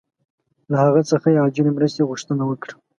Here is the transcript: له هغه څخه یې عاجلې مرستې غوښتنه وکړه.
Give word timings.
له 0.71 0.77
هغه 0.83 1.01
څخه 1.11 1.27
یې 1.31 1.41
عاجلې 1.43 1.71
مرستې 1.77 2.07
غوښتنه 2.09 2.43
وکړه. 2.45 2.73